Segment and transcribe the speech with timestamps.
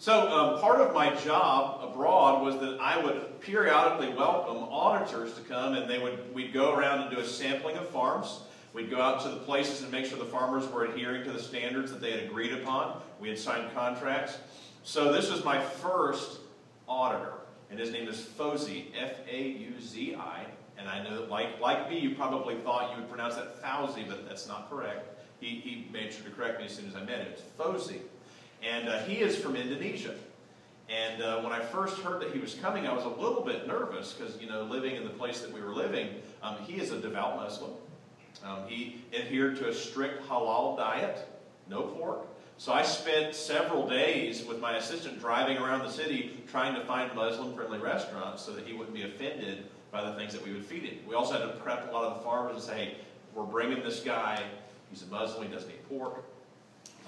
[0.00, 5.40] So um, part of my job abroad was that I would periodically welcome auditors to
[5.40, 8.42] come, and they would we'd go around and do a sampling of farms.
[8.72, 11.42] We'd go out to the places and make sure the farmers were adhering to the
[11.42, 13.00] standards that they had agreed upon.
[13.18, 14.38] We had signed contracts.
[14.84, 16.38] So this was my first
[16.86, 17.32] auditor,
[17.68, 20.46] and his name is Fauzi, F-A-U-Z-I.
[20.78, 24.06] And I know, that like, like me, you probably thought you would pronounce that Fauzi,
[24.06, 25.20] but that's not correct.
[25.40, 27.28] He, he made sure to correct me as soon as I met him.
[27.32, 27.98] It's Fauzi.
[28.62, 30.14] And uh, he is from Indonesia.
[30.88, 33.66] And uh, when I first heard that he was coming, I was a little bit
[33.66, 36.08] nervous because, you know, living in the place that we were living,
[36.42, 37.72] um, he is a devout Muslim.
[38.44, 41.28] Um, he adhered to a strict halal diet,
[41.68, 42.26] no pork.
[42.56, 47.14] So I spent several days with my assistant driving around the city trying to find
[47.14, 50.82] Muslim-friendly restaurants so that he wouldn't be offended by the things that we would feed
[50.82, 50.98] him.
[51.06, 52.94] We also had to prep a lot of the farmers and say, hey,
[53.34, 54.42] we're bringing this guy.
[54.90, 55.46] He's a Muslim.
[55.46, 56.24] He doesn't eat pork.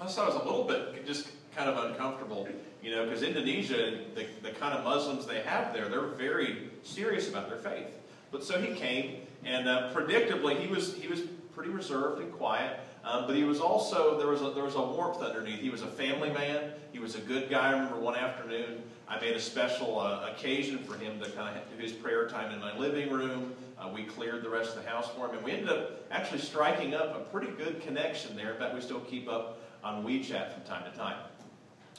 [0.01, 2.47] I thought it was a little bit just kind of uncomfortable,
[2.81, 7.29] you know, because Indonesia, the, the kind of Muslims they have there, they're very serious
[7.29, 7.85] about their faith.
[8.31, 11.21] But so he came, and uh, predictably, he was he was
[11.53, 12.79] pretty reserved and quiet.
[13.03, 15.59] Um, but he was also there was a, there was a warmth underneath.
[15.59, 16.71] He was a family man.
[16.91, 17.69] He was a good guy.
[17.69, 21.77] I remember one afternoon I made a special uh, occasion for him to kind of
[21.77, 23.53] do his prayer time in my living room.
[23.77, 26.39] Uh, we cleared the rest of the house for him, and we ended up actually
[26.39, 28.53] striking up a pretty good connection there.
[28.53, 31.17] In fact, we still keep up on WeChat from time to time.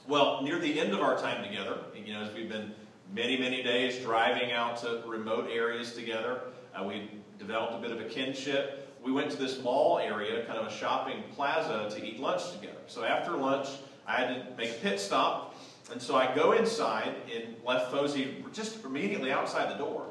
[0.08, 2.74] Well, near the end of our time together, you know, as we've been
[3.14, 6.40] many, many days driving out to remote areas together,
[6.74, 8.88] uh, we developed a bit of a kinship.
[9.04, 12.78] We went to this mall area, kind of a shopping plaza, to eat lunch together.
[12.86, 13.68] So after lunch,
[14.06, 15.54] I had to make a pit stop,
[15.92, 20.06] and so I go inside and left Fauzi just immediately outside the door.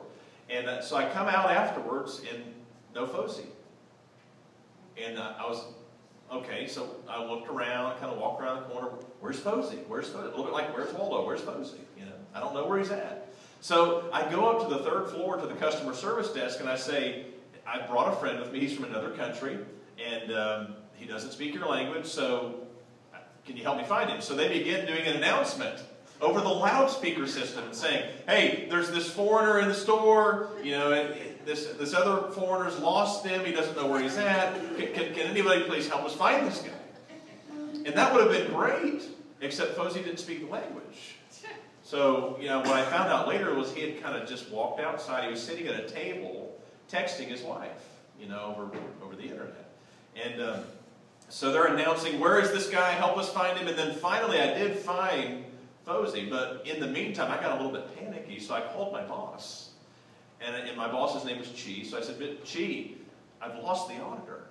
[0.50, 2.44] And uh, so I come out afterwards and
[2.94, 3.46] no Fauzi.
[5.02, 5.64] And uh, I was
[6.32, 8.88] Okay, so I looked around, kind of walked around the corner.
[9.20, 9.86] Where's Fauzi?
[9.88, 10.24] Where's Fauzi?
[10.24, 11.26] A little bit like, where's Waldo?
[11.26, 11.80] Where's Fauzi?
[12.00, 13.28] You know, I don't know where he's at.
[13.60, 16.78] So I go up to the third floor to the customer service desk and I
[16.78, 17.26] say,
[17.68, 18.62] I brought a friend with me.
[18.62, 19.60] He's from another country
[20.04, 22.56] and um, he doesn't speak your language, so
[23.46, 24.22] can you help me find him?
[24.22, 25.84] So they begin doing an announcement
[26.22, 31.14] over the loudspeaker system and saying, hey, there's this foreigner in the store, you know,
[31.46, 33.46] this, this other foreigner's lost him.
[33.46, 34.54] He doesn't know where he's at.
[34.78, 36.72] Can, can, can anybody please help us find this guy?
[37.86, 39.04] And that would have been great,
[39.42, 41.16] except Fauzi didn't speak the language.
[41.84, 44.80] So, you know, what I found out later was he had kind of just walked
[44.80, 45.26] outside.
[45.26, 46.58] He was sitting at a table
[46.90, 47.84] texting his wife,
[48.20, 48.70] you know, over,
[49.04, 49.70] over the internet.
[50.16, 50.64] And um,
[51.28, 52.92] so they're announcing, where is this guy?
[52.92, 53.68] Help us find him.
[53.68, 55.44] And then finally I did find
[55.86, 59.04] Fauzi, but in the meantime I got a little bit panicky, so I called my
[59.04, 59.71] boss.
[60.46, 61.84] And, uh, and my boss's name was Chi.
[61.84, 62.92] So I said, Chi,
[63.42, 64.46] I've lost the auditor.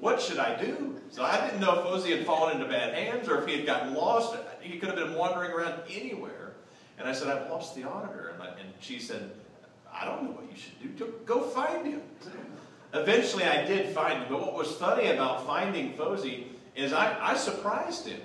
[0.00, 0.98] What should I do?
[1.10, 3.66] So I didn't know if Fauzi had fallen into bad hands or if he had
[3.66, 4.34] gotten lost.
[4.62, 6.54] He could have been wandering around anywhere.
[6.98, 8.34] And I said, I've lost the auditor.
[8.34, 9.30] And, and she said,
[9.92, 11.14] I don't know what you should do.
[11.26, 12.00] Go find him.
[12.94, 14.26] Eventually I did find him.
[14.30, 18.20] But what was funny about finding Fauzi is I, I surprised him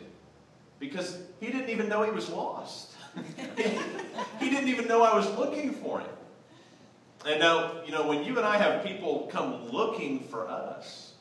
[0.79, 2.93] because he didn't even know he was lost.
[4.39, 6.09] he didn't even know I was looking for him.
[7.25, 11.13] And now, you know, when you and I have people come looking for us,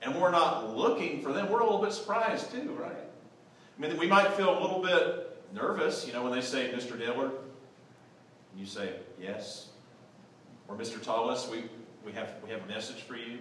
[0.00, 2.92] and we're not looking for them, we're a little bit surprised too, right?
[2.92, 6.98] I mean, we might feel a little bit nervous, you know, when they say, Mr.
[6.98, 7.32] Dillard,
[8.56, 9.68] you say, yes.
[10.66, 11.02] Or Mr.
[11.02, 11.64] Tallis, we,
[12.04, 13.38] we, have, we have a message for you.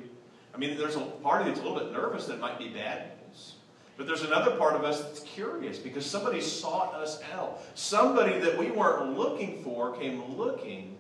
[0.54, 2.68] I mean, there's a part of you that's a little bit nervous that might be
[2.68, 3.54] bad news.
[3.96, 7.62] But there's another part of us that's curious because somebody sought us out.
[7.76, 10.98] Somebody that we weren't looking for came looking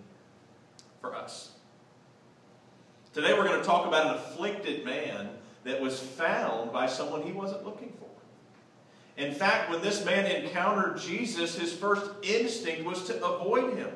[1.01, 1.51] for us.
[3.13, 5.29] Today we're going to talk about an afflicted man
[5.63, 8.05] that was found by someone he wasn't looking for.
[9.17, 13.89] In fact, when this man encountered Jesus, his first instinct was to avoid him.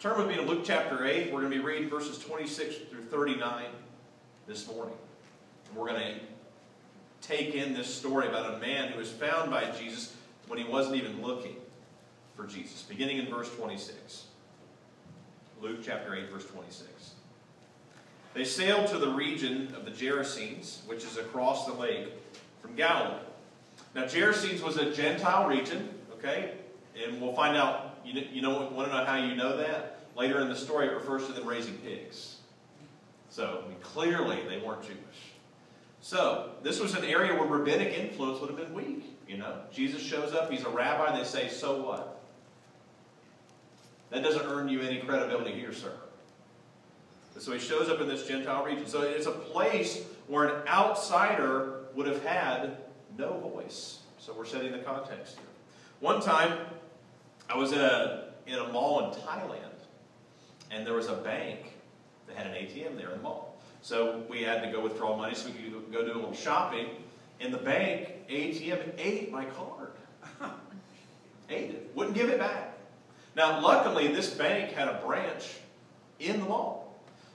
[0.00, 1.32] Turn with me to Luke chapter 8.
[1.32, 3.66] We're going to be reading verses 26 through 39
[4.46, 4.96] this morning.
[5.74, 6.20] We're going to
[7.20, 10.14] take in this story about a man who was found by Jesus
[10.48, 11.56] when he wasn't even looking
[12.36, 14.26] for Jesus, beginning in verse 26.
[15.60, 17.14] Luke chapter 8, verse 26.
[18.34, 22.08] They sailed to the region of the Gerasenes, which is across the lake
[22.60, 23.20] from Galilee.
[23.94, 26.54] Now, Gerasenes was a Gentile region, okay?
[27.04, 30.00] And we'll find out, you, you know, want to know how you know that?
[30.16, 32.36] Later in the story, it refers to them raising pigs.
[33.28, 34.98] So, I mean, clearly they weren't Jewish.
[36.00, 39.60] So, this was an area where rabbinic influence would have been weak, you know?
[39.70, 42.21] Jesus shows up, he's a rabbi, they say, so what?
[44.12, 45.94] That doesn't earn you any credibility here, sir.
[47.38, 48.86] So he shows up in this Gentile region.
[48.86, 52.76] So it's a place where an outsider would have had
[53.16, 54.00] no voice.
[54.18, 55.46] So we're setting the context here.
[56.00, 56.58] One time,
[57.48, 59.56] I was in a, in a mall in Thailand,
[60.70, 61.72] and there was a bank
[62.26, 63.56] that had an ATM there in the mall.
[63.80, 66.86] So we had to go withdraw money so we could go do a little shopping.
[67.40, 69.92] And the bank ATM ate my card.
[71.48, 71.90] ate it.
[71.94, 72.71] Wouldn't give it back.
[73.34, 75.58] Now, luckily, this bank had a branch
[76.18, 76.82] in the mall.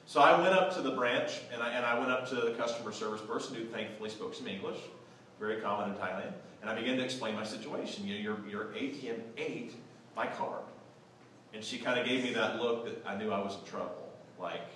[0.06, 2.52] So I went up to the branch and I, and I went up to the
[2.52, 4.78] customer service person who thankfully spoke some English,
[5.40, 8.08] very common in Thailand, and I began to explain my situation.
[8.08, 9.74] You know, your, your ATM ate
[10.16, 10.64] my card.
[11.54, 14.10] And she kind of gave me that look that I knew I was in trouble.
[14.40, 14.68] Like,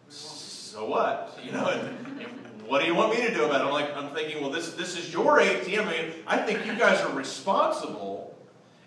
[0.08, 1.38] so what?
[1.42, 3.64] You know, and, and what do you want me to do about it?
[3.64, 5.86] I'm like, I'm thinking, well, this, this is your ATM.
[5.86, 8.36] I mean, I think you guys are responsible.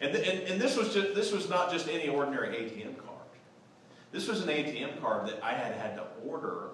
[0.01, 3.18] And, and, and this was just, this was not just any ordinary ATM card.
[4.12, 6.69] This was an ATM card that I had had to order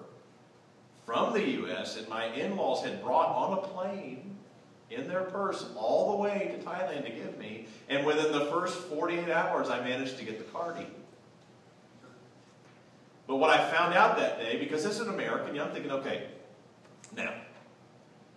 [1.04, 1.96] from the U.S.
[1.98, 4.36] and my in-laws had brought on a plane
[4.90, 7.66] in their purse all the way to Thailand to give me.
[7.88, 10.90] And within the first 48 hours, I managed to get the card even.
[13.26, 15.90] But what I found out that day, because as an American, you know, I'm thinking,
[15.92, 16.24] okay,
[17.16, 17.34] now,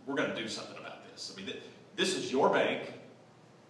[0.06, 1.34] we're going to do something about this.
[1.34, 1.54] I mean,
[1.96, 2.94] this is your bank.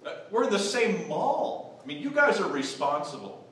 [0.05, 1.79] Uh, we're in the same mall.
[1.83, 3.47] I mean, you guys are responsible,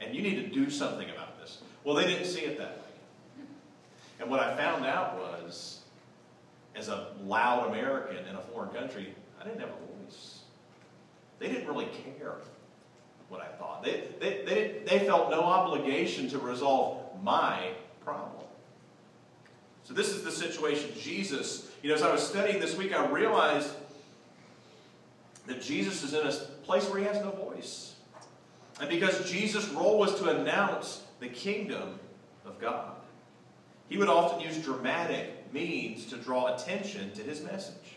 [0.00, 1.58] and you need to do something about this.
[1.84, 3.44] Well, they didn't see it that way.
[4.20, 5.80] And what I found out was,
[6.76, 10.40] as a loud American in a foreign country, I didn't have a voice.
[11.38, 12.36] They didn't really care
[13.28, 13.82] what I thought.
[13.82, 17.70] They, they, they, they felt no obligation to resolve my
[18.04, 18.44] problem.
[19.90, 20.92] So this is the situation.
[20.96, 23.70] Jesus, you know, as I was studying this week, I realized
[25.48, 26.30] that Jesus is in a
[26.64, 27.94] place where he has no voice.
[28.80, 31.98] And because Jesus' role was to announce the kingdom
[32.46, 32.92] of God,
[33.88, 37.96] he would often use dramatic means to draw attention to his message.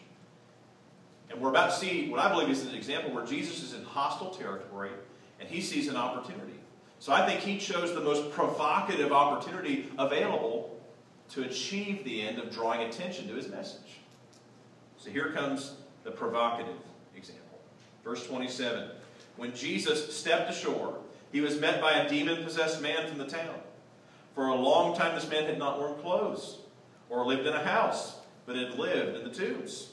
[1.29, 3.83] And we're about to see what I believe is an example where Jesus is in
[3.83, 4.89] hostile territory
[5.39, 6.53] and he sees an opportunity.
[6.97, 10.52] So I think he chose the most provocative opportunity available
[11.29, 13.99] to achieve the end of drawing attention to his message.
[14.97, 16.77] So here comes the provocative
[17.15, 17.59] example.
[18.03, 18.89] Verse 27.
[19.37, 20.97] When Jesus stepped ashore,
[21.31, 23.55] he was met by a demon-possessed man from the town.
[24.35, 26.59] For a long time this man had not worn clothes
[27.09, 29.89] or lived in a house, but had lived in the tombs.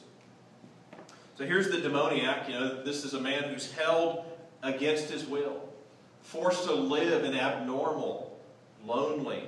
[1.37, 2.49] So here's the demoniac.
[2.49, 4.25] You know, this is a man who's held
[4.63, 5.69] against his will
[6.21, 8.39] forced to live an abnormal,
[8.85, 9.45] lonely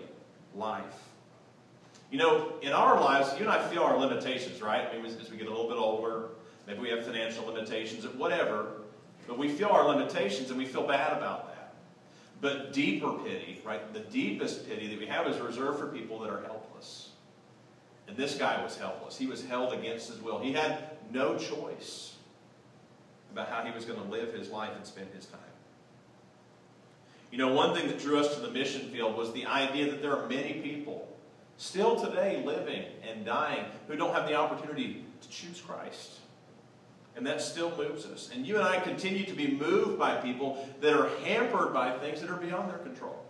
[0.54, 1.10] life.
[2.12, 4.92] You know, in our lives, you and I feel our limitations, right?
[4.92, 6.28] Maybe as we get a little bit older,
[6.66, 8.82] maybe we have financial limitations, or whatever,
[9.26, 11.72] but we feel our limitations and we feel bad about that.
[12.42, 13.94] But deeper pity, right?
[13.94, 17.12] The deepest pity that we have is reserved for people that are helpless.
[18.06, 19.16] And this guy was helpless.
[19.16, 20.38] He was held against his will.
[20.38, 22.14] He had no choice
[23.32, 25.40] about how he was going to live his life and spend his time.
[27.30, 30.02] You know, one thing that drew us to the mission field was the idea that
[30.02, 31.08] there are many people
[31.62, 36.18] still today living and dying who don't have the opportunity to choose Christ.
[37.14, 38.30] And that still moves us.
[38.34, 42.20] And you and I continue to be moved by people that are hampered by things
[42.20, 43.24] that are beyond their control.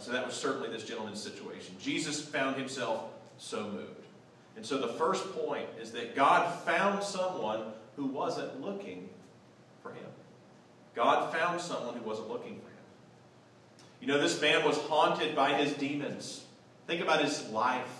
[0.00, 1.74] So that was certainly this gentleman's situation.
[1.80, 3.06] Jesus found himself
[3.38, 4.06] so moved.
[4.56, 7.62] And so the first point is that God found someone
[7.96, 9.08] who wasn't looking
[9.82, 10.06] for him.
[10.94, 12.69] God found someone who wasn't looking for him.
[14.00, 16.44] You know, this man was haunted by his demons.
[16.86, 17.96] Think about his life.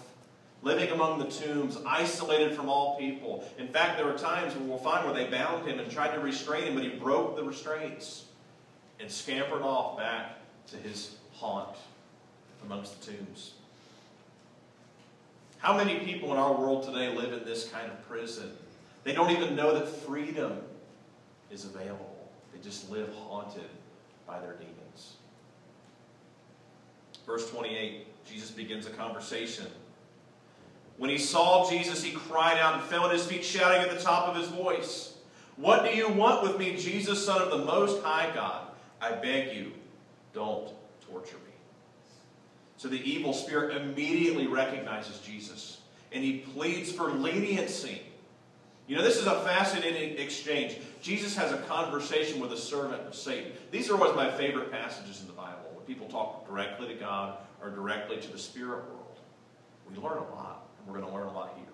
[0.62, 3.44] Living among the tombs, isolated from all people.
[3.58, 6.20] In fact, there were times when we'll find where they bound him and tried to
[6.20, 8.24] restrain him, but he broke the restraints
[8.98, 10.36] and scampered off back
[10.68, 11.76] to his haunt
[12.64, 13.52] amongst the tombs.
[15.58, 18.50] How many people in our world today live in this kind of prison?
[19.04, 20.60] They don't even know that freedom
[21.50, 22.28] is available.
[22.52, 23.68] They just live haunted
[24.26, 24.79] by their demons.
[27.30, 29.66] Verse 28, Jesus begins a conversation.
[30.96, 34.02] When he saw Jesus, he cried out and fell at his feet, shouting at the
[34.02, 35.14] top of his voice,
[35.54, 38.66] What do you want with me, Jesus, Son of the Most High God?
[39.00, 39.70] I beg you,
[40.34, 40.70] don't
[41.08, 41.52] torture me.
[42.78, 48.02] So the evil spirit immediately recognizes Jesus, and he pleads for leniency
[48.90, 50.78] you know, this is a fascinating exchange.
[51.00, 53.52] Jesus has a conversation with a servant of Satan.
[53.70, 55.59] These are of my favorite passages in the Bible,
[55.92, 59.18] people talk directly to God or directly to the spirit world.
[59.90, 61.66] We learn a lot, and we're going to learn a lot here.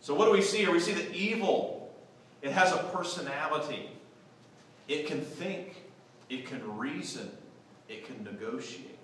[0.00, 0.72] So what do we see here?
[0.72, 1.94] We see that evil,
[2.42, 3.90] it has a personality.
[4.88, 5.84] It can think,
[6.28, 7.30] it can reason,
[7.88, 8.98] it can negotiate.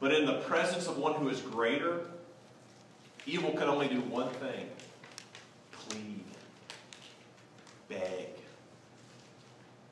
[0.00, 2.02] But in the presence of one who is greater,
[3.28, 4.70] Evil can only do one thing
[5.72, 6.24] plead,
[7.90, 8.28] beg.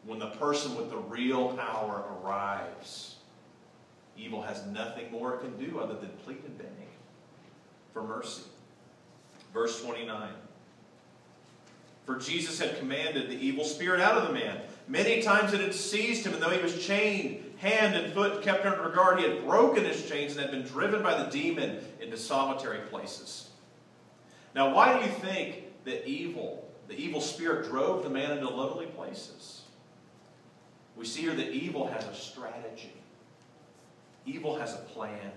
[0.06, 3.15] When the person with the real power arrives,
[4.16, 6.66] evil has nothing more it can do other than plead and beg
[7.92, 8.42] for mercy.
[9.54, 10.28] Verse 29.
[12.04, 14.60] For Jesus had commanded the evil spirit out of the man.
[14.86, 18.64] Many times it had seized him, and though he was chained, hand and foot kept
[18.64, 22.16] under guard, he had broken his chains and had been driven by the demon into
[22.16, 23.50] solitary places.
[24.54, 28.86] Now, why do you think that evil, the evil spirit, drove the man into lonely
[28.86, 29.62] places?
[30.96, 32.92] We see here that evil has a strategy.
[34.26, 35.30] Evil has a plan.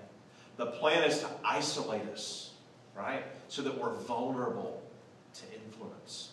[0.57, 2.51] The plan is to isolate us,
[2.97, 3.23] right?
[3.47, 4.81] So that we're vulnerable
[5.35, 6.31] to influence.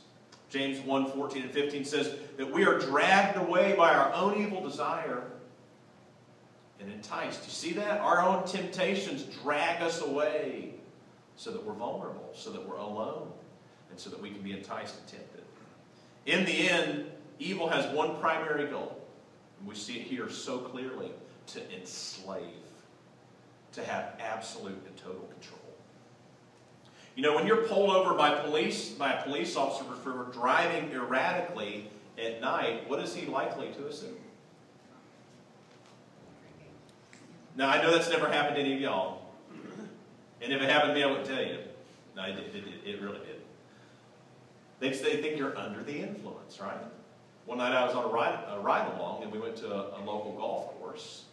[0.48, 4.62] James 1 14 and 15 says that we are dragged away by our own evil
[4.62, 5.24] desire
[6.80, 7.44] and enticed.
[7.44, 8.00] You see that?
[8.00, 10.74] Our own temptations drag us away
[11.36, 13.30] so that we're vulnerable, so that we're alone,
[13.90, 15.42] and so that we can be enticed and tempted.
[16.24, 17.06] In the end,
[17.38, 19.00] evil has one primary goal.
[19.58, 21.12] And we see it here so clearly
[21.48, 22.42] to enslave,
[23.72, 25.60] to have absolute and total control.
[27.14, 31.90] You know, when you're pulled over by police, by a police officer for driving erratically
[32.18, 34.16] at night, what is he likely to assume?
[37.56, 39.22] Now, I know that's never happened to any of y'all.
[40.42, 41.58] And if it happened to me, I wouldn't tell you.
[42.14, 43.40] No, it, it, it, it really did.
[44.78, 46.76] They, they think you're under the influence, right?
[47.46, 49.98] One night I was on a ride, a ride along, and we went to a,
[49.98, 51.24] a local golf course.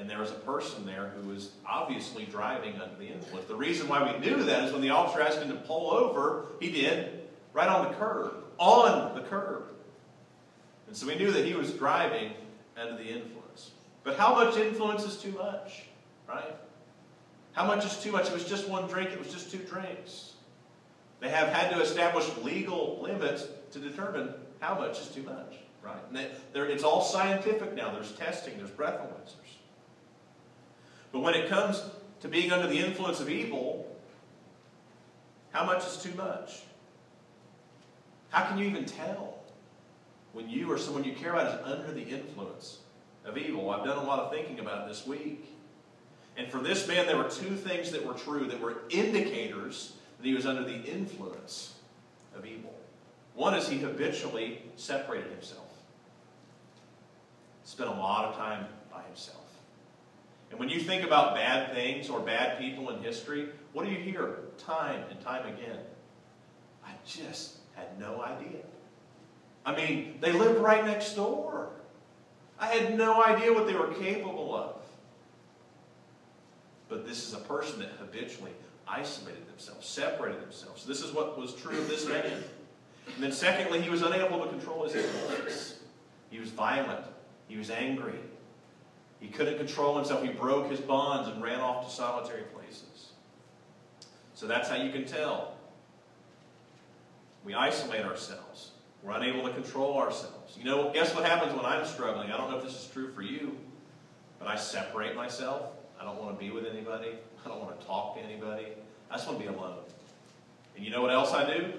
[0.00, 3.46] And there was a person there who was obviously driving under the influence.
[3.46, 6.46] The reason why we knew that is when the officer asked him to pull over,
[6.58, 8.32] he did, right on the curb.
[8.56, 9.64] On the curb.
[10.86, 12.32] And so we knew that he was driving
[12.78, 13.72] under the influence.
[14.02, 15.82] But how much influence is too much,
[16.26, 16.56] right?
[17.52, 18.26] How much is too much?
[18.28, 20.32] It was just one drink, it was just two drinks.
[21.20, 26.00] They have had to establish legal limits to determine how much is too much, right?
[26.08, 27.92] And it's all scientific now.
[27.92, 29.49] There's testing, there's breathalyzers.
[31.12, 31.82] But when it comes
[32.20, 33.86] to being under the influence of evil,
[35.52, 36.62] how much is too much?
[38.30, 39.38] How can you even tell
[40.32, 42.78] when you or someone you care about is under the influence
[43.24, 43.70] of evil?
[43.70, 45.44] I've done a lot of thinking about this week.
[46.36, 50.26] And for this man, there were two things that were true that were indicators that
[50.26, 51.74] he was under the influence
[52.36, 52.74] of evil.
[53.34, 55.66] One is he habitually separated himself,
[57.64, 59.49] spent a lot of time by himself.
[60.50, 63.98] And when you think about bad things or bad people in history, what do you
[63.98, 65.78] hear time and time again?
[66.84, 68.64] I just had no idea.
[69.64, 71.70] I mean, they lived right next door.
[72.58, 74.76] I had no idea what they were capable of.
[76.88, 78.52] But this is a person that habitually
[78.88, 80.84] isolated themselves, separated themselves.
[80.84, 82.42] This is what was true of this man.
[83.14, 85.78] And then secondly, he was unable to control his impulses.
[86.30, 87.04] He was violent.
[87.46, 88.18] He was angry.
[89.20, 90.22] He couldn't control himself.
[90.22, 93.12] He broke his bonds and ran off to solitary places.
[94.34, 95.54] So that's how you can tell.
[97.44, 98.70] We isolate ourselves.
[99.02, 100.56] We're unable to control ourselves.
[100.58, 102.30] You know, guess what happens when I'm struggling?
[102.30, 103.56] I don't know if this is true for you,
[104.38, 105.66] but I separate myself.
[106.00, 107.12] I don't want to be with anybody.
[107.44, 108.66] I don't want to talk to anybody.
[109.10, 109.78] I just want to be alone.
[110.76, 111.72] And you know what else I do?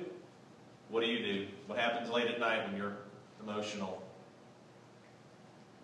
[0.89, 1.47] What do you do?
[1.67, 2.97] What happens late at night when you're
[3.41, 4.00] emotional?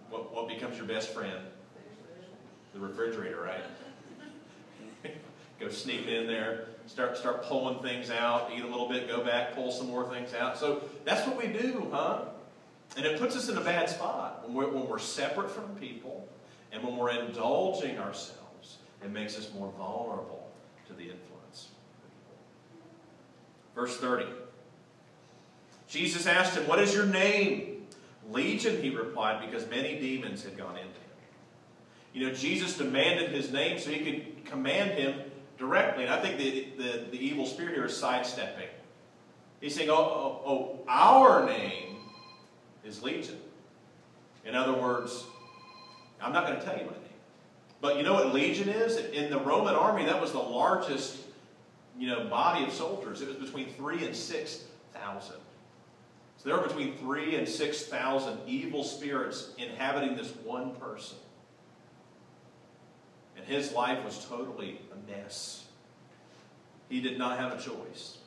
[0.09, 1.39] What, what becomes your best friend?
[2.73, 5.13] The refrigerator, right?
[5.59, 9.55] go sneaking in there, start start pulling things out, eat a little bit, go back,
[9.55, 10.57] pull some more things out.
[10.57, 12.25] So that's what we do, huh?
[12.95, 16.27] And it puts us in a bad spot when we're, when we're separate from people
[16.71, 18.77] and when we're indulging ourselves.
[19.03, 20.49] It makes us more vulnerable
[20.87, 21.69] to the influence.
[23.75, 24.25] Verse 30.
[25.87, 27.76] Jesus asked him, What is your name?
[28.31, 30.93] Legion, he replied, because many demons had gone into him.
[32.13, 35.19] You know, Jesus demanded his name so he could command him
[35.57, 36.03] directly.
[36.03, 38.67] And I think the, the, the evil spirit here is sidestepping.
[39.61, 41.97] He's saying, oh, oh, oh, our name
[42.83, 43.37] is Legion.
[44.45, 45.25] In other words,
[46.21, 47.01] I'm not going to tell you my name.
[47.81, 48.97] But you know what Legion is?
[48.97, 51.17] In the Roman army, that was the largest
[51.97, 53.21] you know, body of soldiers.
[53.21, 55.35] It was between three and 6,000.
[56.37, 61.17] So there were between three and 6,000 evil spirits inhabiting this one person.
[63.35, 65.65] And his life was totally a mess.
[66.89, 68.17] He did not have a choice.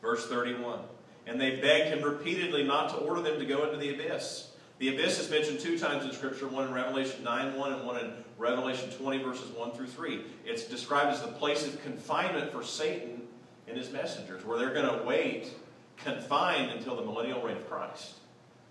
[0.00, 0.80] Verse 31.
[1.26, 4.94] And they begged him repeatedly not to order them to go into the abyss, The
[4.94, 8.12] abyss is mentioned two times in Scripture, one in Revelation 9 1 and one in
[8.38, 10.20] Revelation 20, verses 1 through 3.
[10.44, 13.22] It's described as the place of confinement for Satan
[13.66, 15.50] and his messengers, where they're going to wait
[15.96, 18.14] confined until the millennial reign of Christ.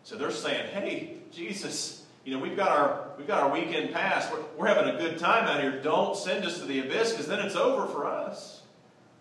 [0.04, 4.32] So they're saying, hey, Jesus, you know, we've got our, we've got our weekend pass.
[4.32, 5.82] We're, we're having a good time out here.
[5.82, 8.62] Don't send us to the abyss because then it's over for us.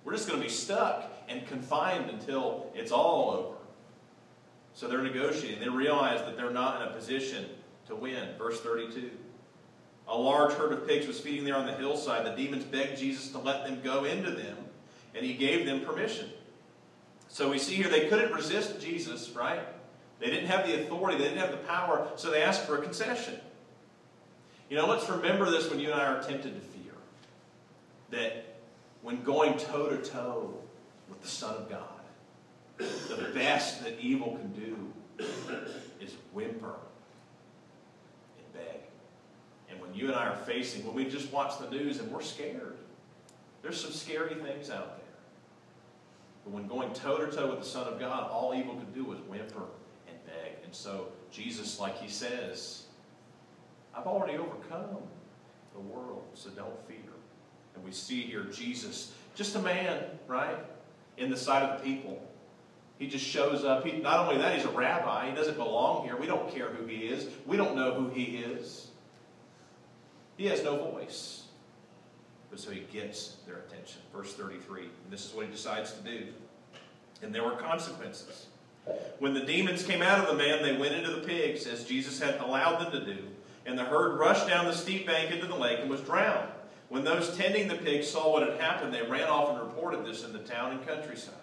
[0.05, 3.57] We're just going to be stuck and confined until it's all over.
[4.75, 5.61] So they're negotiating.
[5.61, 7.47] They realize that they're not in a position
[7.87, 8.31] to win.
[8.37, 9.11] Verse 32.
[10.09, 12.27] A large herd of pigs was feeding there on the hillside.
[12.27, 14.57] The demons begged Jesus to let them go into them,
[15.15, 16.29] and he gave them permission.
[17.35, 19.59] So we see here they couldn't resist Jesus, right?
[20.21, 22.81] They didn't have the authority, they didn't have the power, so they asked for a
[22.81, 23.35] concession.
[24.71, 26.93] You know, let's remember this when you and I are tempted to fear.
[28.13, 28.55] That
[29.03, 30.55] when going toe to toe
[31.09, 31.81] with the Son of God,
[32.79, 34.93] the best that evil can do
[36.01, 36.77] is whimper
[38.39, 38.81] and beg.
[39.71, 42.23] And when you and I are facing, when we just watch the news and we're
[42.23, 42.77] scared,
[43.61, 45.04] there's some scary things out there.
[46.45, 49.05] But when going toe to toe with the Son of God, all evil could do
[49.05, 49.65] was whimper
[50.07, 50.63] and beg.
[50.65, 52.85] And so Jesus, like he says,
[53.97, 54.99] I've already overcome
[55.73, 56.99] the world, so don't fear.
[57.75, 60.59] And we see here Jesus, just a man, right,
[61.17, 62.23] in the sight of the people.
[62.99, 63.85] He just shows up.
[63.85, 65.29] He, not only that, he's a rabbi.
[65.29, 66.17] He doesn't belong here.
[66.17, 67.27] We don't care who he is.
[67.47, 68.89] We don't know who he is.
[70.37, 71.44] He has no voice.
[72.55, 74.01] But so he gets their attention.
[74.15, 74.83] Verse 33.
[74.83, 76.27] And this is what he decides to do.
[77.21, 78.47] And there were consequences.
[79.19, 82.21] When the demons came out of the man, they went into the pigs, as Jesus
[82.21, 83.25] had allowed them to do.
[83.67, 86.49] And the herd rushed down the steep bank into the lake and was drowned.
[86.91, 90.23] When those tending the pigs saw what had happened, they ran off and reported this
[90.23, 91.35] in the town and countryside.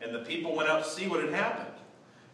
[0.00, 1.76] And the people went out to see what had happened.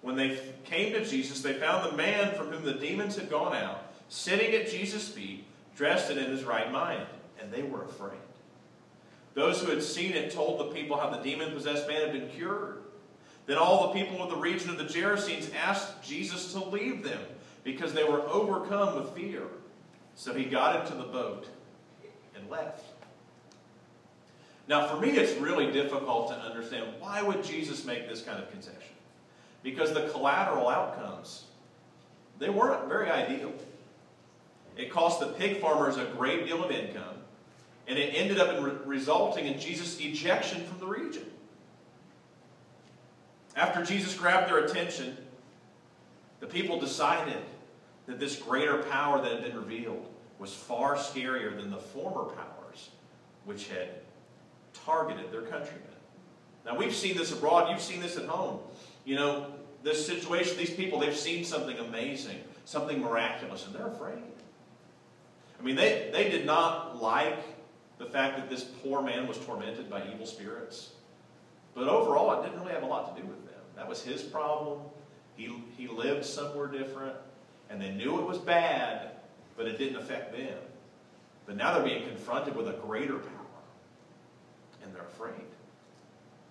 [0.00, 3.54] When they came to Jesus, they found the man from whom the demons had gone
[3.54, 5.44] out, sitting at Jesus' feet,
[5.76, 7.04] dressed and in his right mind.
[7.40, 8.18] And they were afraid.
[9.34, 12.28] Those who had seen it told the people how the demon possessed man had been
[12.30, 12.78] cured.
[13.46, 17.20] Then all the people of the region of the Gerasenes asked Jesus to leave them
[17.62, 19.42] because they were overcome with fear.
[20.14, 21.46] So he got into the boat
[22.34, 22.84] and left.
[24.68, 28.50] Now, for me, it's really difficult to understand why would Jesus make this kind of
[28.50, 28.80] concession?
[29.62, 31.44] Because the collateral outcomes,
[32.38, 33.52] they weren't very ideal.
[34.76, 37.15] It cost the pig farmers a great deal of income,
[37.88, 41.24] and it ended up in re resulting in Jesus' ejection from the region.
[43.54, 45.16] After Jesus grabbed their attention,
[46.40, 47.38] the people decided
[48.06, 50.06] that this greater power that had been revealed
[50.38, 52.90] was far scarier than the former powers
[53.44, 53.88] which had
[54.84, 55.82] targeted their countrymen.
[56.66, 57.70] Now, we've seen this abroad.
[57.70, 58.58] You've seen this at home.
[59.04, 59.46] You know,
[59.82, 64.18] this situation, these people, they've seen something amazing, something miraculous, and they're afraid.
[65.58, 67.38] I mean, they, they did not like
[67.98, 70.90] the fact that this poor man was tormented by evil spirits.
[71.74, 73.60] But overall, it didn't really have a lot to do with them.
[73.76, 74.80] That was his problem.
[75.36, 77.16] He, he lived somewhere different,
[77.68, 79.10] and they knew it was bad,
[79.56, 80.58] but it didn't affect them.
[81.46, 83.46] But now they're being confronted with a greater power
[84.82, 85.46] and they're afraid.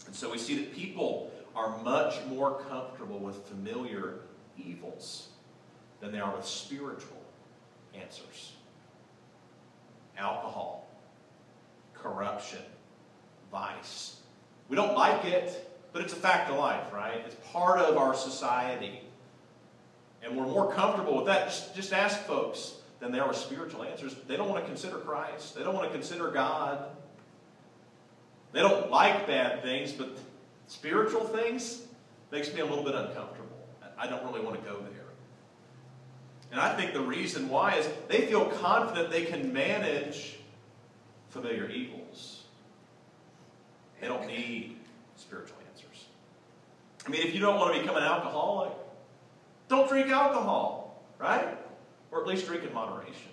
[0.06, 4.20] And so we see that people are much more comfortable with familiar
[4.58, 5.30] evils
[6.00, 7.22] than they are with spiritual
[7.94, 8.54] answers.
[10.18, 10.88] Alcohol,
[12.02, 12.60] corruption,
[13.52, 14.18] vice.
[14.70, 17.22] We don't like it, but it's a fact of life, right?
[17.26, 19.02] It's part of our society.
[20.24, 21.48] And we're more comfortable with that.
[21.48, 24.16] Just, just ask folks than they are with spiritual answers.
[24.28, 25.56] They don't want to consider Christ.
[25.56, 26.90] They don't want to consider God.
[28.52, 30.18] They don't like bad things, but
[30.68, 31.84] spiritual things
[32.32, 33.68] makes me a little bit uncomfortable.
[33.98, 35.06] I don't really want to go there.
[36.52, 40.38] And I think the reason why is they feel confident they can manage
[41.36, 42.44] familiar evils.
[44.00, 44.78] They don't need
[45.18, 46.06] spiritual answers.
[47.06, 48.72] I mean, if you don't want to become an alcoholic,
[49.68, 51.58] don't drink alcohol, right?
[52.12, 53.32] Or at least drink in moderation.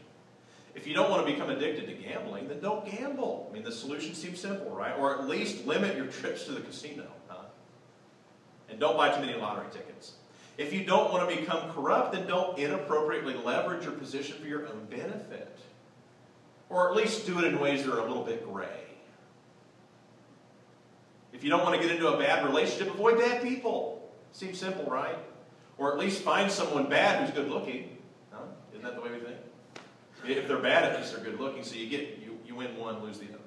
[0.75, 3.49] If you don't want to become addicted to gambling, then don't gamble.
[3.49, 4.99] I mean, the solution seems simple, right?
[4.99, 7.07] Or at least limit your trips to the casino.
[7.29, 7.45] Huh?
[8.69, 10.15] And don't buy too many lottery tickets.
[10.59, 14.67] If you don't want to become corrupt, then don't inappropriately leverage your position for your
[14.67, 15.57] own benefit.
[16.73, 18.67] Or at least do it in ways that are a little bit gray.
[21.35, 24.11] If you don't want to get into a bad relationship, avoid bad people.
[24.33, 25.19] Seems simple, right?
[25.77, 27.99] Or at least find someone bad who's good looking.
[28.73, 29.37] Isn't that the way we think?
[30.27, 33.03] If they're bad, at least they're good looking, so you get you, you win one,
[33.03, 33.39] lose the other.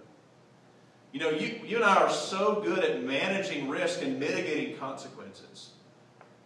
[1.12, 5.72] You know, you, you and I are so good at managing risk and mitigating consequences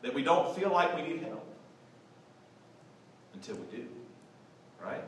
[0.02, 1.46] that we don't feel like we need help.
[3.34, 3.88] until we do.
[4.82, 5.04] Right?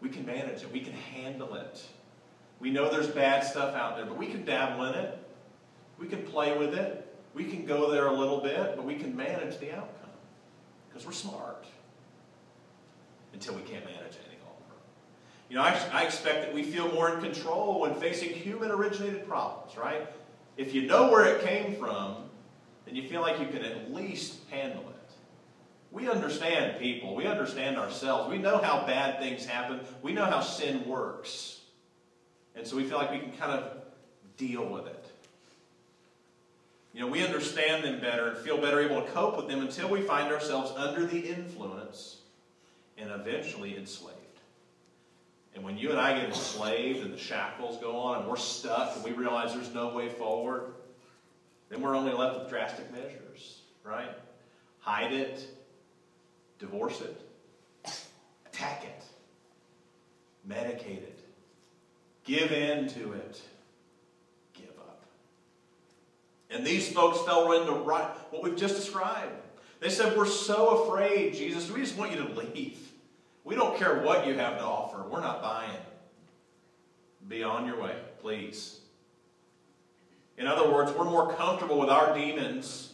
[0.00, 0.72] We can manage it.
[0.72, 1.82] We can handle it.
[2.58, 5.18] We know there's bad stuff out there, but we can dabble in it.
[5.98, 7.06] We can play with it.
[7.34, 10.10] We can go there a little bit, but we can manage the outcome
[10.88, 11.64] because we're smart
[13.32, 14.76] until we can't manage it longer.
[15.48, 19.28] You know, I, I expect that we feel more in control when facing human originated
[19.28, 20.08] problems, right?
[20.56, 22.16] If you know where it came from,
[22.84, 24.89] then you feel like you can at least handle it.
[25.92, 27.14] We understand people.
[27.14, 28.30] We understand ourselves.
[28.30, 29.80] We know how bad things happen.
[30.02, 31.60] We know how sin works.
[32.54, 33.82] And so we feel like we can kind of
[34.36, 35.06] deal with it.
[36.92, 39.88] You know, we understand them better and feel better able to cope with them until
[39.88, 42.18] we find ourselves under the influence
[42.98, 44.16] and eventually enslaved.
[45.54, 48.94] And when you and I get enslaved and the shackles go on and we're stuck
[48.94, 50.74] and we realize there's no way forward,
[51.68, 54.10] then we're only left with drastic measures, right?
[54.80, 55.46] Hide it,
[56.60, 57.20] divorce it,
[58.46, 59.02] attack it,
[60.48, 61.18] medicate it,
[62.24, 63.40] give in to it,
[64.52, 65.02] give up.
[66.50, 69.32] And these folks fell into right, what we've just described.
[69.80, 72.78] They said, We're so afraid, Jesus, we just want you to leave.
[73.42, 75.02] We don't care what you have to offer.
[75.08, 75.70] We're not buying.
[77.26, 78.80] Be on your way, please.
[80.36, 82.92] In other words, we're more comfortable with our demons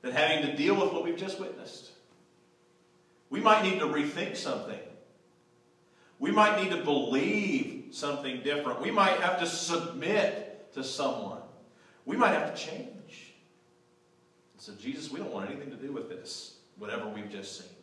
[0.00, 1.91] than having to deal with what we've just witnessed.
[3.32, 4.78] We might need to rethink something.
[6.18, 8.82] We might need to believe something different.
[8.82, 11.40] We might have to submit to someone.
[12.04, 13.32] We might have to change.
[14.58, 17.74] So, Jesus, we don't want anything to do with this, whatever we've just seen.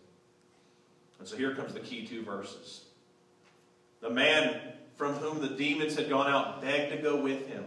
[1.17, 2.83] And so here comes the key two verses.
[4.01, 4.61] The man
[4.97, 7.65] from whom the demons had gone out begged to go with him.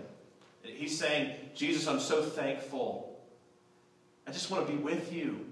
[0.63, 3.21] He's saying, Jesus, I'm so thankful.
[4.25, 5.47] I just want to be with you.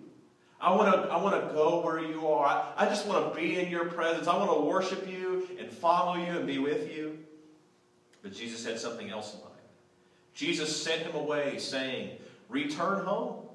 [0.60, 2.46] I want to, I want to go where you are.
[2.46, 4.26] I, I just want to be in your presence.
[4.26, 7.18] I want to worship you and follow you and be with you.
[8.22, 9.50] But Jesus had something else in mind.
[10.34, 12.18] Jesus sent him away, saying,
[12.48, 13.46] Return home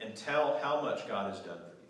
[0.00, 1.88] and tell how much God has done for you.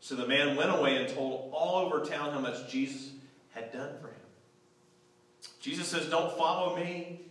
[0.00, 3.10] So the man went away and told all over town how much Jesus
[3.50, 4.14] had done for him.
[5.60, 7.22] Jesus says, Don't follow me.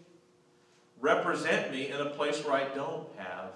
[0.99, 3.51] Represent me in a place where I don't have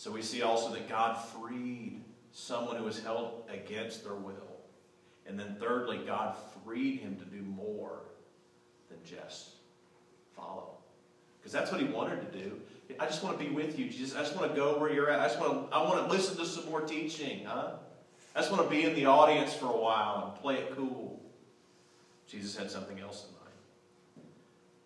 [0.00, 2.00] So we see also that God freed
[2.32, 4.56] someone who was held against their will.
[5.26, 6.34] And then thirdly, God
[6.64, 8.00] freed him to do more
[8.88, 9.50] than just
[10.34, 10.70] follow.
[11.38, 12.58] Because that's what he wanted to do.
[12.98, 14.16] I just want to be with you, Jesus.
[14.16, 15.20] I just want to go where you're at.
[15.20, 17.72] I just want to, I want to listen to some more teaching, huh?
[18.34, 21.20] I just want to be in the audience for a while and play it cool.
[22.26, 24.30] Jesus had something else in mind.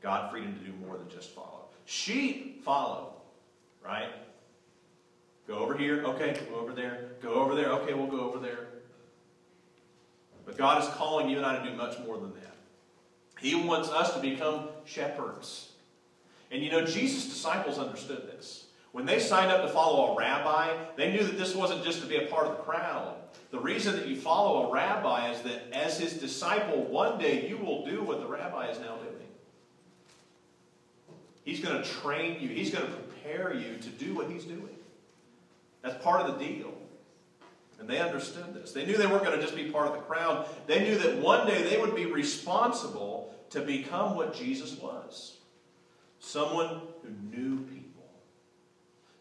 [0.03, 1.66] God freed him to do more than just follow.
[1.85, 3.14] Sheep follow,
[3.81, 4.11] right?
[5.46, 6.02] Go over here.
[6.04, 7.11] Okay, go over there.
[7.20, 7.68] Go over there.
[7.70, 8.68] Okay, we'll go over there.
[10.44, 12.54] But God is calling you and I to do much more than that.
[13.40, 15.72] He wants us to become shepherds.
[16.50, 18.66] And you know, Jesus' disciples understood this.
[18.92, 22.07] When they signed up to follow a rabbi, they knew that this wasn't just to
[22.07, 23.16] be a part of the crowd.
[23.50, 27.57] The reason that you follow a rabbi is that as his disciple, one day you
[27.57, 29.14] will do what the rabbi is now doing.
[31.44, 34.73] He's going to train you, he's going to prepare you to do what he's doing.
[35.85, 36.73] That's part of the deal.
[37.79, 38.73] And they understood this.
[38.73, 40.49] They knew they weren't going to just be part of the crowd.
[40.66, 45.37] They knew that one day they would be responsible to become what Jesus was
[46.18, 48.03] someone who knew people,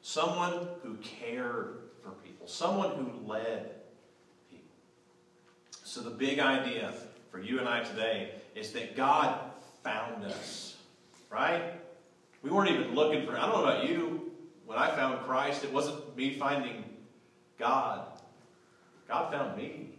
[0.01, 3.71] someone who cared for people, someone who led
[4.49, 4.65] people.
[5.83, 6.93] So, the big idea
[7.29, 9.37] for you and I today is that God
[9.83, 10.77] found us,
[11.29, 11.73] right?
[12.41, 14.31] We weren't even looking for, I don't know about you,
[14.65, 16.83] when I found Christ, it wasn't me finding
[17.57, 18.05] God.
[19.07, 19.89] God found me.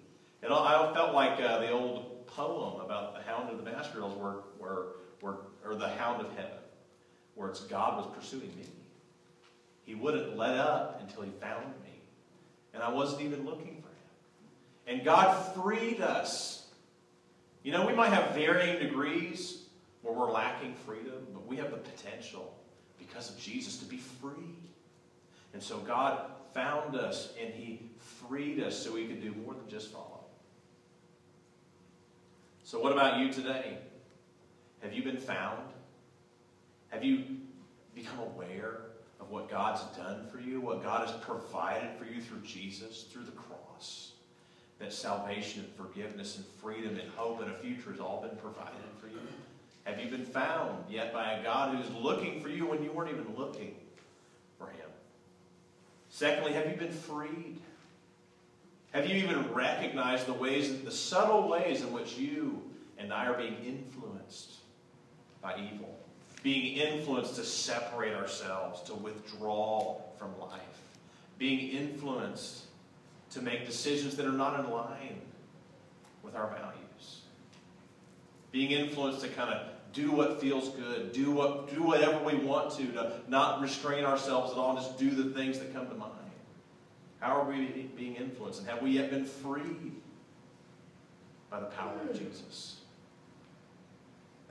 [0.42, 4.16] And I felt like uh, the old poem about the hound of the Baskervilles,
[4.59, 4.85] where,
[5.64, 6.59] or the hound of heaven,
[7.35, 8.66] where it's God was pursuing me.
[9.85, 12.00] He wouldn't let up until he found me.
[12.72, 14.96] And I wasn't even looking for him.
[14.98, 16.66] And God freed us.
[17.62, 19.62] You know, we might have varying degrees
[20.03, 22.55] where we're lacking freedom, but we have the potential
[22.98, 24.59] because of Jesus to be free.
[25.54, 29.68] And so God found us and He freed us so we could do more than
[29.68, 30.24] just follow.
[32.64, 33.78] So, what about you today?
[34.82, 35.62] Have you been found?
[36.88, 37.24] Have you
[37.94, 38.80] become aware
[39.20, 43.24] of what God's done for you, what God has provided for you through Jesus, through
[43.24, 44.12] the cross?
[44.80, 48.74] That salvation and forgiveness and freedom and hope and a future has all been provided
[49.00, 49.20] for you?
[49.84, 53.10] Have you been found yet by a God who's looking for you when you weren't
[53.10, 53.76] even looking?
[56.14, 57.59] Secondly, have you been freed?
[58.92, 62.62] Have you even recognized the ways, the subtle ways in which you
[62.98, 64.59] and I are being influenced
[65.42, 65.98] by evil?
[66.44, 70.61] Being influenced to separate ourselves, to withdraw from life.
[71.37, 72.66] Being influenced
[73.31, 75.20] to make decisions that are not in line
[76.22, 77.22] with our values.
[78.53, 82.72] Being influenced to kind of do what feels good, do what do whatever we want
[82.72, 86.12] to, to not restrain ourselves at all, just do the things that come to mind.
[87.20, 88.61] How are we being influenced?
[88.61, 89.92] And have we yet been freed
[91.48, 92.24] by the power of hmm.
[92.24, 92.80] Jesus?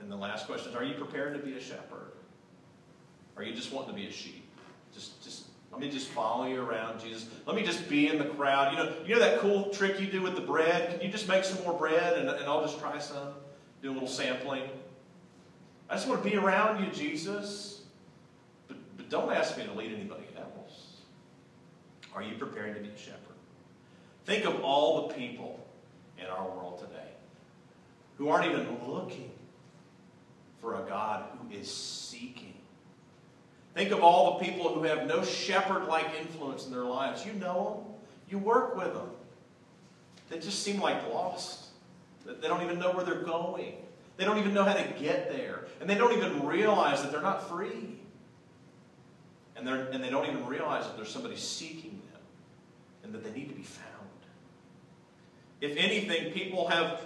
[0.00, 2.12] And the last question is, are you prepared to be a shepherd?
[3.36, 4.44] Or are you just wanting to be a sheep?
[4.92, 7.26] Just, just let me just follow you around, Jesus.
[7.46, 8.72] Let me just be in the crowd.
[8.72, 10.90] You know, you know that cool trick you do with the bread?
[10.90, 13.28] Can you just make some more bread and, and I'll just try some?
[13.82, 14.62] Do a little sampling.
[15.88, 17.82] I just want to be around you, Jesus.
[18.68, 21.00] But, but don't ask me to lead anybody else.
[22.14, 23.20] Are you preparing to be a shepherd?
[24.24, 25.64] Think of all the people
[26.18, 27.10] in our world today
[28.16, 29.30] who aren't even looking
[30.60, 32.54] for a God who is seeking.
[33.74, 37.26] Think of all the people who have no shepherd like influence in their lives.
[37.26, 37.94] You know them,
[38.30, 39.10] you work with them.
[40.30, 41.66] They just seem like lost.
[42.24, 43.74] They don't even know where they're going.
[44.16, 45.64] They don't even know how to get there.
[45.80, 47.98] And they don't even realize that they're not free.
[49.56, 52.20] And, they're, and they don't even realize that there's somebody seeking them
[53.02, 53.88] and that they need to be found.
[55.60, 57.00] If anything, people have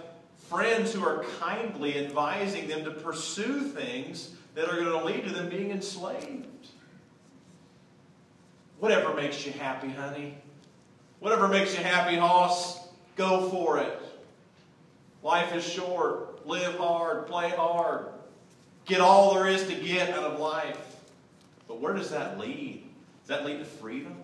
[0.49, 5.31] friends who are kindly advising them to pursue things that are going to lead to
[5.31, 6.45] them being enslaved.
[8.79, 10.37] Whatever makes you happy, honey.
[11.19, 14.01] Whatever makes you happy, Hoss, go for it.
[15.21, 18.07] Life is short live hard, play hard,
[18.85, 20.97] get all there is to get out of life.
[21.67, 22.83] But where does that lead?
[23.21, 24.15] Does that lead to freedom?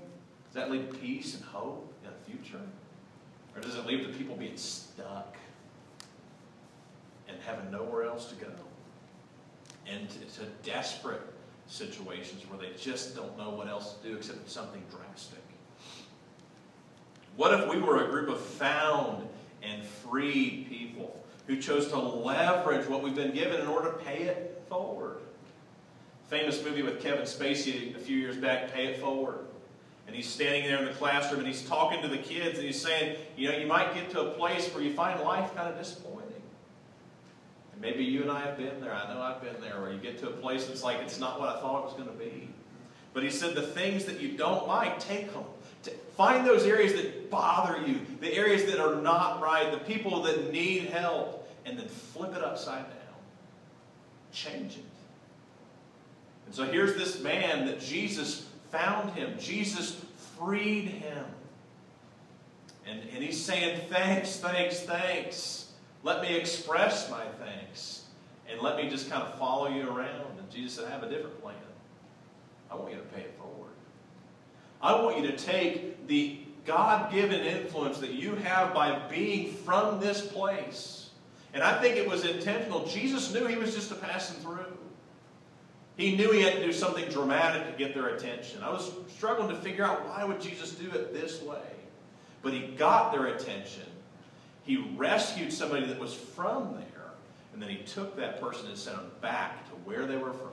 [0.48, 2.62] Does that lead to peace and hope in the future?
[3.56, 5.38] Or does it lead to people being stuck
[7.28, 8.52] and having nowhere else to go?
[9.88, 11.22] And to, to desperate
[11.68, 15.40] situations where they just don't know what else to do except something drastic.
[17.36, 19.28] What if we were a group of found
[19.62, 24.24] and free people who chose to leverage what we've been given in order to pay
[24.24, 25.18] it forward.
[26.30, 29.40] Famous movie with Kevin Spacey a few years back, Pay It Forward.
[30.08, 32.82] And he's standing there in the classroom and he's talking to the kids and he's
[32.82, 35.78] saying, you know, you might get to a place where you find life kind of
[35.78, 36.42] disappointing.
[37.74, 38.94] And maybe you and I have been there.
[38.94, 41.40] I know I've been there where you get to a place that's like, it's not
[41.40, 42.50] what I thought it was going to be.
[43.14, 45.46] But he said, the things that you don't like, take them.
[46.16, 50.52] Find those areas that bother you, the areas that are not right, the people that
[50.52, 52.96] need help, and then flip it upside down.
[54.32, 54.84] Change it.
[56.46, 59.34] And so here's this man that Jesus found him.
[59.40, 60.04] Jesus
[60.38, 61.26] freed him.
[62.88, 65.72] And, and he's saying, Thanks, thanks, thanks.
[66.04, 68.04] Let me express my thanks.
[68.48, 70.38] And let me just kind of follow you around.
[70.38, 71.56] And Jesus said, I have a different plan.
[72.70, 73.45] I want you to pay it forward.
[74.86, 80.00] I want you to take the God given influence that you have by being from
[80.00, 81.10] this place.
[81.56, 82.86] And I think it was intentional.
[82.86, 84.78] Jesus knew he was just a passing through.
[85.98, 88.62] He knew he had to do something dramatic to get their attention.
[88.62, 91.58] I was struggling to figure out why would Jesus do it this way.
[92.44, 93.88] But he got their attention.
[94.66, 97.06] He rescued somebody that was from there.
[97.54, 100.52] And then he took that person and sent them back to where they were from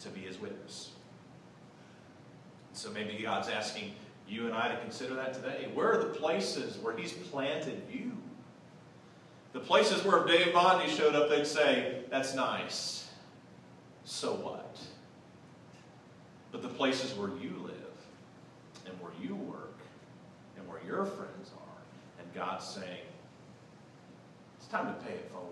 [0.00, 0.92] to be his witness.
[2.80, 3.92] So maybe God's asking
[4.26, 5.68] you and I to consider that today.
[5.74, 8.12] Where are the places where He's planted you?
[9.52, 13.10] The places where if Dave Bondi showed up, they'd say, That's nice.
[14.04, 14.78] So what?
[16.52, 17.74] But the places where you live
[18.86, 19.76] and where you work
[20.56, 23.04] and where your friends are, and God's saying,
[24.56, 25.50] It's time to pay it forward.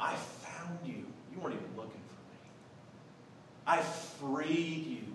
[0.00, 1.04] I found you.
[1.34, 2.50] You weren't even looking for me.
[3.66, 5.07] I freed you.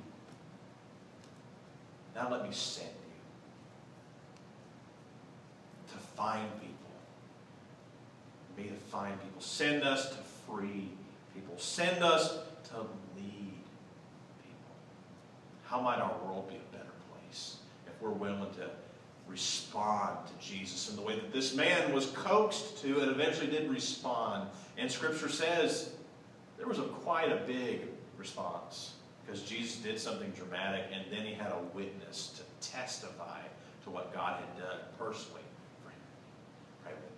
[2.15, 2.93] Now let me send you
[5.93, 6.73] to find people.
[8.57, 9.41] Me to find people.
[9.41, 10.89] Send us to free
[11.33, 11.57] people.
[11.57, 12.37] Send us
[12.69, 12.77] to
[13.15, 13.63] lead
[14.43, 14.75] people.
[15.63, 18.69] How might our world be a better place if we're willing to
[19.27, 23.71] respond to Jesus in the way that this man was coaxed to and eventually did
[23.71, 24.49] respond?
[24.77, 25.93] And Scripture says
[26.57, 27.87] there was a, quite a big
[28.19, 28.93] response
[29.25, 33.39] because Jesus did something dramatic and then he had a witness to testify
[33.83, 35.41] to what God had done personally
[35.83, 35.97] for him.
[36.83, 37.17] Pray with me.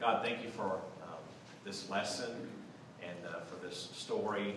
[0.00, 1.18] God, thank you for um,
[1.64, 2.34] this lesson
[3.02, 4.56] and uh, for this story.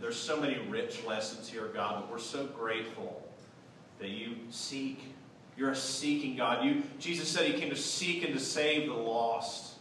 [0.00, 3.22] There's so many rich lessons here, God, but we're so grateful
[4.00, 5.14] that you seek.
[5.56, 6.64] You're a seeking God.
[6.64, 9.74] You, Jesus said he came to seek and to save the lost.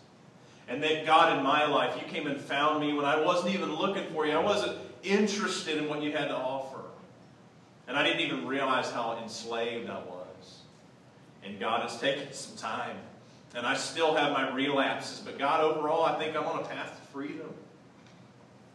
[0.68, 3.74] And that God, in my life, you came and found me when I wasn't even
[3.74, 4.34] looking for you.
[4.34, 6.82] I wasn't interested in what you had to offer.
[7.88, 10.62] And I didn't even realize how enslaved I was.
[11.44, 12.98] And God has taken some time.
[13.54, 15.20] And I still have my relapses.
[15.20, 17.54] But God, overall, I think I'm on a path to freedom.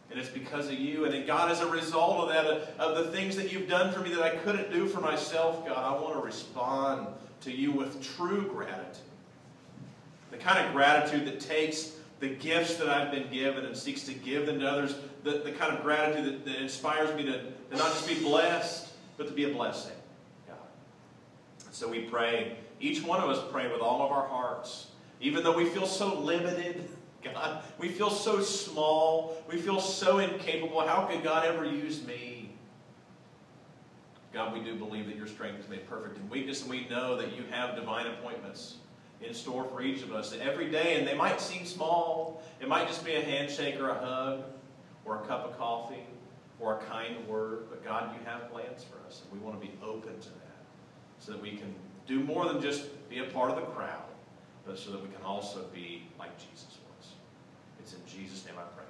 [0.09, 1.05] And it's because of you.
[1.05, 4.13] And God, as a result of that, of the things that you've done for me
[4.13, 7.07] that I couldn't do for myself, God, I want to respond
[7.41, 9.03] to you with true gratitude.
[10.31, 14.13] The kind of gratitude that takes the gifts that I've been given and seeks to
[14.13, 14.95] give them to others.
[15.23, 18.91] The, the kind of gratitude that, that inspires me to, to not just be blessed,
[19.17, 19.95] but to be a blessing.
[20.47, 20.57] God.
[21.71, 24.87] So we pray, each one of us pray with all of our hearts.
[25.19, 26.87] Even though we feel so limited,
[27.23, 30.87] God, we feel so small, we feel so incapable.
[30.87, 32.51] How could God ever use me?
[34.33, 37.17] God, we do believe that your strength is made perfect in weakness, and we know
[37.17, 38.75] that you have divine appointments
[39.21, 42.41] in store for each of us every day, and they might seem small.
[42.59, 44.43] It might just be a handshake or a hug
[45.05, 46.05] or a cup of coffee
[46.59, 49.65] or a kind word, but God, you have plans for us, and we want to
[49.65, 50.57] be open to that
[51.19, 51.73] so that we can
[52.05, 54.03] do more than just be a part of the crowd,
[54.65, 57.09] but so that we can also be like Jesus was.
[57.79, 58.86] It's in Jesus' name I pray.